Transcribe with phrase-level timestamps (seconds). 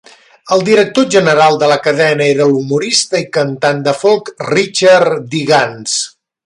[0.55, 6.07] El director general de la cadena era l'humorista i cantant de folk Richard Digance.